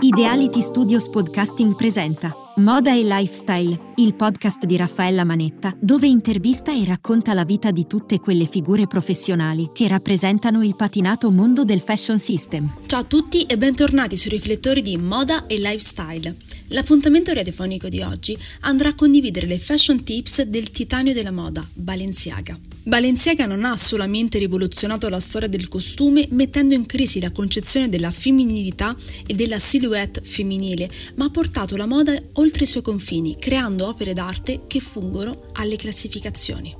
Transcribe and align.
Ideality 0.00 0.62
Studios 0.62 1.08
Podcasting 1.08 1.74
presenta 1.74 2.34
Moda 2.56 2.92
e 2.92 3.02
Lifestyle, 3.02 3.92
il 3.96 4.14
podcast 4.14 4.64
di 4.64 4.76
Raffaella 4.76 5.24
Manetta, 5.24 5.76
dove 5.78 6.06
intervista 6.06 6.72
e 6.72 6.84
racconta 6.84 7.34
la 7.34 7.44
vita 7.44 7.70
di 7.70 7.86
tutte 7.86 8.18
quelle 8.18 8.46
figure 8.46 8.86
professionali 8.86 9.70
che 9.74 9.88
rappresentano 9.88 10.62
il 10.62 10.74
patinato 10.74 11.30
mondo 11.30 11.64
del 11.64 11.80
fashion 11.80 12.18
system. 12.18 12.72
Ciao 12.86 13.00
a 13.00 13.04
tutti 13.04 13.42
e 13.42 13.58
bentornati 13.58 14.16
sui 14.16 14.30
riflettori 14.30 14.80
di 14.80 14.96
Moda 14.96 15.46
e 15.46 15.56
Lifestyle. 15.58 16.34
L'appuntamento 16.68 17.32
radiofonico 17.32 17.88
di 17.88 18.00
oggi 18.00 18.38
andrà 18.60 18.90
a 18.90 18.94
condividere 18.94 19.46
le 19.46 19.58
fashion 19.58 20.02
tips 20.02 20.42
del 20.42 20.70
titanio 20.70 21.12
della 21.12 21.32
moda, 21.32 21.66
Balenciaga. 21.74 22.75
Balenciaga 22.86 23.46
non 23.46 23.64
ha 23.64 23.76
solamente 23.76 24.38
rivoluzionato 24.38 25.08
la 25.08 25.18
storia 25.18 25.48
del 25.48 25.66
costume 25.66 26.24
mettendo 26.30 26.72
in 26.72 26.86
crisi 26.86 27.18
la 27.18 27.32
concezione 27.32 27.88
della 27.88 28.12
femminilità 28.12 28.94
e 29.26 29.34
della 29.34 29.58
silhouette 29.58 30.20
femminile, 30.20 30.88
ma 31.16 31.24
ha 31.24 31.30
portato 31.30 31.76
la 31.76 31.86
moda 31.86 32.16
oltre 32.34 32.62
i 32.62 32.66
suoi 32.66 32.84
confini, 32.84 33.34
creando 33.40 33.88
opere 33.88 34.12
d'arte 34.12 34.66
che 34.68 34.78
fungono 34.78 35.50
alle 35.54 35.74
classificazioni. 35.74 36.72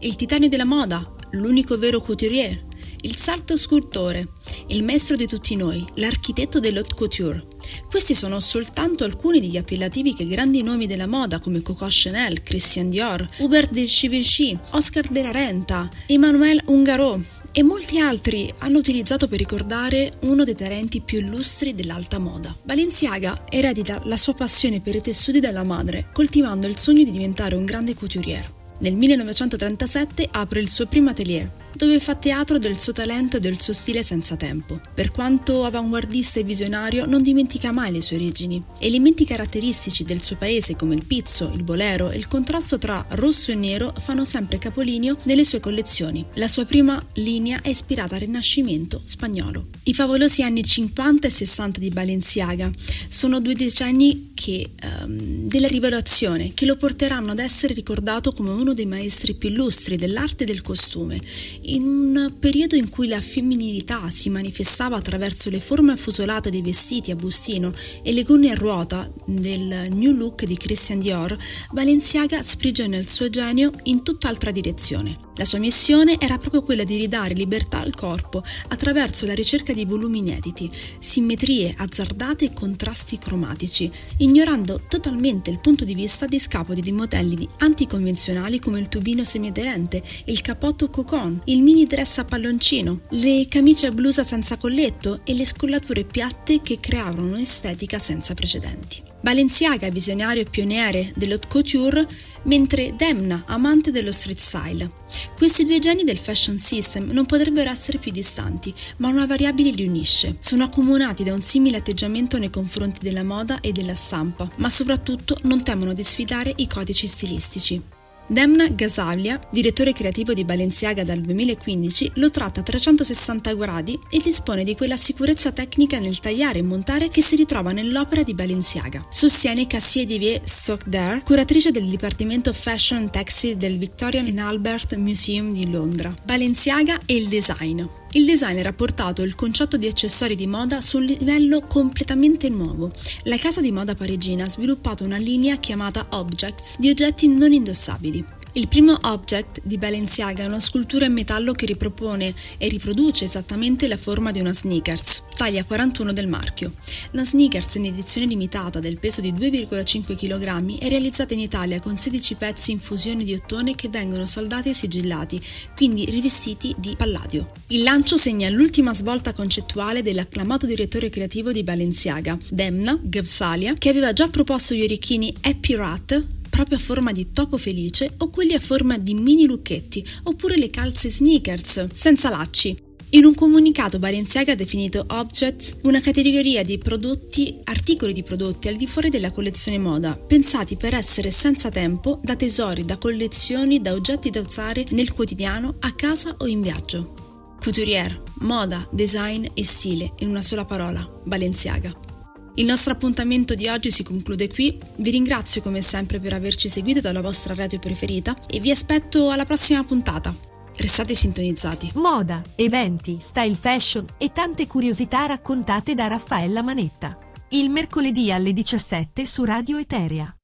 Il 0.00 0.16
titanio 0.16 0.48
della 0.48 0.64
moda, 0.64 1.06
l'unico 1.32 1.76
vero 1.76 2.00
couturier, 2.00 2.58
il 3.02 3.14
salto 3.16 3.58
scultore, 3.58 4.28
il 4.68 4.82
maestro 4.82 5.16
di 5.16 5.26
tutti 5.26 5.54
noi, 5.54 5.84
l'architetto 5.96 6.60
dell'haute 6.60 6.94
couture, 6.94 7.44
questi 7.88 8.14
sono 8.14 8.40
soltanto 8.40 9.04
alcuni 9.04 9.40
degli 9.40 9.56
appellativi 9.56 10.14
che 10.14 10.26
grandi 10.26 10.62
nomi 10.62 10.86
della 10.86 11.06
moda 11.06 11.38
come 11.38 11.62
Coco 11.62 11.86
Chanel, 11.88 12.42
Christian 12.42 12.88
Dior, 12.88 13.26
Hubert 13.38 13.70
de 13.70 13.84
Givenchy, 13.84 14.58
Oscar 14.70 15.06
de 15.08 15.22
la 15.22 15.30
Renta, 15.30 15.88
Emmanuel 16.06 16.60
Ungaro 16.66 17.20
e 17.52 17.62
molti 17.62 17.98
altri 17.98 18.52
hanno 18.58 18.78
utilizzato 18.78 19.28
per 19.28 19.38
ricordare 19.38 20.14
uno 20.20 20.44
dei 20.44 20.54
talenti 20.54 21.00
più 21.00 21.18
illustri 21.18 21.74
dell'alta 21.74 22.18
moda. 22.18 22.56
Balenciaga 22.62 23.44
eredita 23.48 24.00
la 24.04 24.16
sua 24.16 24.34
passione 24.34 24.80
per 24.80 24.96
i 24.96 25.02
tessuti 25.02 25.40
dalla 25.40 25.62
madre, 25.62 26.06
coltivando 26.12 26.66
il 26.66 26.78
sogno 26.78 27.04
di 27.04 27.10
diventare 27.10 27.54
un 27.54 27.64
grande 27.64 27.94
couturier. 27.94 28.50
Nel 28.78 28.94
1937 28.94 30.28
apre 30.30 30.60
il 30.60 30.70
suo 30.70 30.86
primo 30.86 31.10
atelier, 31.10 31.48
dove 31.74 32.00
fa 32.00 32.14
teatro 32.14 32.58
del 32.58 32.78
suo 32.78 32.92
talento 32.92 33.36
e 33.36 33.40
del 33.40 33.60
suo 33.60 33.72
stile 33.72 34.02
senza 34.02 34.36
tempo. 34.36 34.80
Per 34.94 35.10
quanto 35.10 35.64
avanguardista 35.64 36.40
e 36.40 36.44
visionario, 36.44 37.06
non 37.06 37.22
dimentica 37.22 37.72
mai 37.72 37.92
le 37.92 38.00
sue 38.00 38.16
origini. 38.16 38.62
Elementi 38.78 39.24
caratteristici 39.24 40.04
del 40.04 40.22
suo 40.22 40.36
paese 40.36 40.76
come 40.76 40.94
il 40.94 41.04
pizzo, 41.04 41.52
il 41.54 41.62
bolero 41.62 42.10
e 42.10 42.16
il 42.16 42.28
contrasto 42.28 42.78
tra 42.78 43.04
rosso 43.10 43.50
e 43.52 43.54
nero 43.54 43.92
fanno 43.98 44.24
sempre 44.24 44.58
capolineo 44.58 45.16
nelle 45.24 45.44
sue 45.44 45.60
collezioni. 45.60 46.24
La 46.34 46.48
sua 46.48 46.64
prima 46.64 47.02
linea 47.14 47.60
è 47.62 47.68
ispirata 47.68 48.14
al 48.14 48.22
Rinascimento 48.22 49.00
spagnolo. 49.04 49.66
I 49.84 49.94
favolosi 49.94 50.42
anni 50.42 50.62
50 50.62 51.26
e 51.26 51.30
60 51.30 51.80
di 51.80 51.90
Balenciaga 51.90 52.70
sono 53.08 53.40
due 53.40 53.54
decenni 53.54 54.31
che, 54.42 54.70
um, 55.04 55.46
della 55.46 55.68
rivelazione 55.68 56.50
che 56.52 56.66
lo 56.66 56.74
porteranno 56.74 57.30
ad 57.30 57.38
essere 57.38 57.74
ricordato 57.74 58.32
come 58.32 58.50
uno 58.50 58.74
dei 58.74 58.86
maestri 58.86 59.34
più 59.34 59.50
illustri 59.50 59.94
dell'arte 59.94 60.44
del 60.44 60.62
costume, 60.62 61.20
in 61.62 61.82
un 61.84 62.32
periodo 62.40 62.74
in 62.74 62.88
cui 62.88 63.06
la 63.06 63.20
femminilità 63.20 64.10
si 64.10 64.30
manifestava 64.30 64.96
attraverso 64.96 65.48
le 65.48 65.60
forme 65.60 65.92
affusolate 65.92 66.50
dei 66.50 66.60
vestiti 66.60 67.12
a 67.12 67.14
bustino 67.14 67.72
e 68.02 68.12
le 68.12 68.24
gonne 68.24 68.50
a 68.50 68.54
ruota 68.54 69.08
del 69.26 69.86
new 69.92 70.10
look 70.10 70.44
di 70.44 70.56
Christian 70.56 70.98
Dior, 70.98 71.38
Balenciaga 71.70 72.42
sprigiona 72.42 72.96
il 72.96 73.08
suo 73.08 73.30
genio 73.30 73.70
in 73.84 74.02
tutt'altra 74.02 74.50
direzione. 74.50 75.30
La 75.36 75.46
sua 75.46 75.58
missione 75.58 76.18
era 76.20 76.36
proprio 76.36 76.62
quella 76.62 76.84
di 76.84 76.96
ridare 76.96 77.32
libertà 77.32 77.80
al 77.80 77.94
corpo 77.94 78.44
attraverso 78.68 79.24
la 79.24 79.32
ricerca 79.32 79.72
di 79.72 79.86
volumi 79.86 80.18
inediti, 80.18 80.70
simmetrie 80.98 81.72
azzardate 81.74 82.44
e 82.44 82.52
contrasti 82.52 83.16
cromatici, 83.18 83.90
ignorando 84.18 84.82
totalmente 84.88 85.50
il 85.50 85.58
punto 85.58 85.84
di 85.84 85.94
vista 85.94 86.26
di 86.26 86.38
scapoli 86.38 86.82
di 86.82 86.92
modelli 86.92 87.48
anticonvenzionali 87.58 88.58
come 88.58 88.80
il 88.80 88.88
tubino 88.88 89.24
semiaderente, 89.24 90.02
il 90.26 90.40
capotto 90.42 90.90
cocon, 90.90 91.40
il 91.46 91.62
mini 91.62 91.86
dress 91.86 92.18
a 92.18 92.24
palloncino, 92.24 93.00
le 93.10 93.46
camicie 93.48 93.86
a 93.86 93.92
blusa 93.92 94.24
senza 94.24 94.58
colletto 94.58 95.20
e 95.24 95.32
le 95.34 95.46
scollature 95.46 96.04
piatte 96.04 96.60
che 96.60 96.78
creavano 96.78 97.28
un'estetica 97.28 97.98
senza 97.98 98.34
precedenti. 98.34 99.10
Balenciaga, 99.22 99.88
visionario 99.88 100.42
e 100.42 100.46
pioniere 100.50 101.12
dell'haute 101.14 101.46
couture, 101.46 102.08
mentre 102.44 102.94
Demna, 102.96 103.42
amante 103.46 103.90
dello 103.90 104.12
street 104.12 104.38
style. 104.38 104.90
Questi 105.36 105.64
due 105.64 105.78
geni 105.78 106.04
del 106.04 106.16
fashion 106.16 106.58
system 106.58 107.10
non 107.10 107.26
potrebbero 107.26 107.70
essere 107.70 107.98
più 107.98 108.10
distanti, 108.10 108.72
ma 108.98 109.08
una 109.08 109.26
variabile 109.26 109.70
li 109.70 109.86
unisce. 109.86 110.36
Sono 110.38 110.64
accomunati 110.64 111.24
da 111.24 111.34
un 111.34 111.42
simile 111.42 111.78
atteggiamento 111.78 112.38
nei 112.38 112.50
confronti 112.50 113.00
della 113.02 113.24
moda 113.24 113.60
e 113.60 113.72
della 113.72 113.94
stampa, 113.94 114.50
ma 114.56 114.68
soprattutto 114.68 115.38
non 115.42 115.62
temono 115.62 115.92
di 115.92 116.02
sfidare 116.02 116.52
i 116.56 116.66
codici 116.66 117.06
stilistici. 117.06 118.00
Demna 118.28 118.68
Gasavlia, 118.68 119.38
direttore 119.50 119.92
creativo 119.92 120.32
di 120.32 120.44
Balenciaga 120.44 121.02
dal 121.02 121.20
2015, 121.20 122.12
lo 122.14 122.30
tratta 122.30 122.60
a 122.60 122.62
360 122.62 123.54
gradi 123.54 123.98
e 124.08 124.20
dispone 124.22 124.62
di 124.62 124.76
quella 124.76 124.96
sicurezza 124.96 125.50
tecnica 125.50 125.98
nel 125.98 126.20
tagliare 126.20 126.60
e 126.60 126.62
montare 126.62 127.10
che 127.10 127.20
si 127.20 127.34
ritrova 127.34 127.72
nell'opera 127.72 128.22
di 128.22 128.32
Balenciaga. 128.32 129.04
Sostiene 129.10 129.66
Cassie 129.66 130.06
Divier 130.06 130.40
Stockdare, 130.44 131.22
curatrice 131.24 131.72
del 131.72 131.84
Dipartimento 131.84 132.52
Fashion 132.52 133.10
Textile 133.10 133.56
del 133.56 133.76
Victorian 133.76 134.26
and 134.26 134.38
Albert 134.38 134.94
Museum 134.94 135.52
di 135.52 135.68
Londra. 135.68 136.14
Balenciaga 136.24 137.00
e 137.04 137.16
il 137.16 137.26
design. 137.26 137.84
Il 138.14 138.26
designer 138.26 138.66
ha 138.66 138.72
portato 138.74 139.22
il 139.22 139.34
concetto 139.34 139.78
di 139.78 139.86
accessori 139.86 140.34
di 140.34 140.46
moda 140.46 140.80
su 140.82 140.98
un 140.98 141.04
livello 141.04 141.62
completamente 141.62 142.50
nuovo. 142.50 142.90
La 143.24 143.38
casa 143.38 143.62
di 143.62 143.72
moda 143.72 143.94
parigina 143.94 144.44
ha 144.44 144.48
sviluppato 144.48 145.02
una 145.04 145.16
linea 145.16 145.56
chiamata 145.56 146.06
Objects 146.10 146.78
di 146.78 146.90
oggetti 146.90 147.26
non 147.28 147.52
indossabili. 147.52 148.21
Il 148.54 148.68
primo 148.68 148.98
object 149.04 149.62
di 149.62 149.78
Balenciaga 149.78 150.42
è 150.42 150.46
una 150.46 150.60
scultura 150.60 151.06
in 151.06 151.14
metallo 151.14 151.52
che 151.52 151.64
ripropone 151.64 152.34
e 152.58 152.68
riproduce 152.68 153.24
esattamente 153.24 153.88
la 153.88 153.96
forma 153.96 154.30
di 154.30 154.40
una 154.40 154.52
sneakers, 154.52 155.22
taglia 155.34 155.64
41 155.64 156.12
del 156.12 156.28
marchio. 156.28 156.70
La 157.12 157.24
sneakers 157.24 157.76
in 157.76 157.86
edizione 157.86 158.26
limitata 158.26 158.78
del 158.78 158.98
peso 158.98 159.22
di 159.22 159.32
2,5 159.32 160.14
kg 160.14 160.78
è 160.78 160.88
realizzata 160.90 161.32
in 161.32 161.40
Italia 161.40 161.80
con 161.80 161.96
16 161.96 162.34
pezzi 162.34 162.72
in 162.72 162.80
fusione 162.80 163.24
di 163.24 163.32
ottone 163.32 163.74
che 163.74 163.88
vengono 163.88 164.26
saldati 164.26 164.68
e 164.68 164.74
sigillati, 164.74 165.40
quindi 165.74 166.04
rivestiti 166.04 166.74
di 166.76 166.94
palladio. 166.94 167.50
Il 167.68 167.82
lancio 167.82 168.18
segna 168.18 168.50
l'ultima 168.50 168.92
svolta 168.92 169.32
concettuale 169.32 170.02
dell'acclamato 170.02 170.66
direttore 170.66 171.08
creativo 171.08 171.52
di 171.52 171.62
Balenciaga, 171.62 172.36
Demna 172.50 172.98
Gevsalia, 173.00 173.72
che 173.78 173.88
aveva 173.88 174.12
già 174.12 174.28
proposto 174.28 174.74
gli 174.74 174.82
orecchini 174.82 175.34
Happy 175.40 175.74
Rat 175.74 176.40
proprio 176.62 176.78
a 176.78 176.80
forma 176.80 177.10
di 177.10 177.32
topo 177.32 177.56
felice 177.56 178.14
o 178.18 178.30
quelli 178.30 178.54
a 178.54 178.60
forma 178.60 178.96
di 178.96 179.14
mini 179.14 179.46
lucchetti 179.46 180.04
oppure 180.24 180.56
le 180.56 180.70
calze 180.70 181.10
sneakers 181.10 181.88
senza 181.92 182.30
lacci. 182.30 182.76
In 183.10 183.24
un 183.24 183.34
comunicato 183.34 183.98
Balenciaga 183.98 184.52
ha 184.52 184.54
definito 184.54 185.04
Objects 185.06 185.78
una 185.82 186.00
categoria 186.00 186.62
di 186.62 186.78
prodotti, 186.78 187.58
articoli 187.64 188.12
di 188.12 188.22
prodotti 188.22 188.68
al 188.68 188.76
di 188.76 188.86
fuori 188.86 189.10
della 189.10 189.32
collezione 189.32 189.78
moda, 189.78 190.14
pensati 190.16 190.76
per 190.76 190.94
essere 190.94 191.30
senza 191.30 191.68
tempo, 191.68 192.20
da 192.22 192.36
tesori, 192.36 192.84
da 192.84 192.96
collezioni, 192.96 193.80
da 193.80 193.92
oggetti 193.92 194.30
da 194.30 194.40
usare 194.40 194.86
nel 194.90 195.12
quotidiano, 195.12 195.74
a 195.80 195.92
casa 195.92 196.36
o 196.38 196.46
in 196.46 196.62
viaggio. 196.62 197.56
Couturier, 197.60 198.22
moda, 198.40 198.88
design 198.92 199.46
e 199.52 199.64
stile 199.64 200.12
in 200.20 200.28
una 200.28 200.42
sola 200.42 200.64
parola, 200.64 201.06
Balenciaga. 201.24 202.11
Il 202.56 202.66
nostro 202.66 202.92
appuntamento 202.92 203.54
di 203.54 203.68
oggi 203.68 203.90
si 203.90 204.02
conclude 204.02 204.48
qui, 204.48 204.78
vi 204.96 205.10
ringrazio 205.10 205.62
come 205.62 205.80
sempre 205.80 206.20
per 206.20 206.34
averci 206.34 206.68
seguito 206.68 207.00
dalla 207.00 207.22
vostra 207.22 207.54
radio 207.54 207.78
preferita 207.78 208.36
e 208.46 208.60
vi 208.60 208.70
aspetto 208.70 209.30
alla 209.30 209.46
prossima 209.46 209.82
puntata. 209.84 210.34
Restate 210.76 211.14
sintonizzati. 211.14 211.92
Moda, 211.94 212.42
eventi, 212.56 213.16
style 213.20 213.54
fashion 213.54 214.04
e 214.18 214.32
tante 214.32 214.66
curiosità 214.66 215.24
raccontate 215.24 215.94
da 215.94 216.08
Raffaella 216.08 216.62
Manetta. 216.62 217.18
Il 217.50 217.70
mercoledì 217.70 218.30
alle 218.30 218.52
17 218.52 219.24
su 219.24 219.44
Radio 219.44 219.78
Eteria. 219.78 220.34